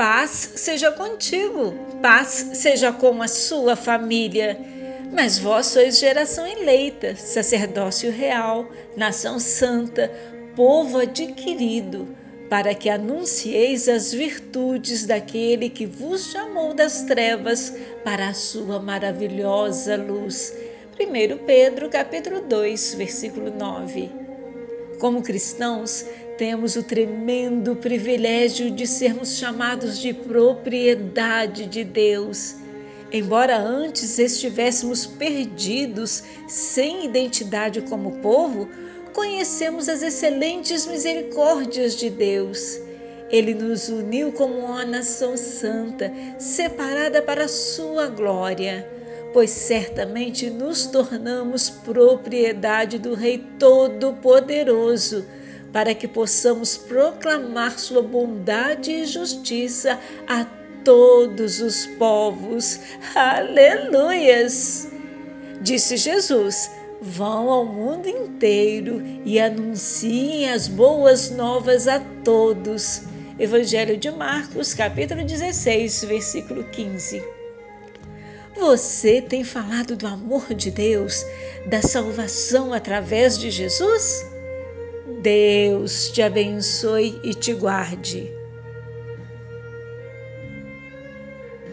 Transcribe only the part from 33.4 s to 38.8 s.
antes estivéssemos perdidos, sem identidade como povo,